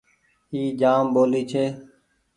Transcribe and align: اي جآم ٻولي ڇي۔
اي 0.51 0.61
جآم 0.79 1.05
ٻولي 1.13 1.41
ڇي۔ 1.51 1.65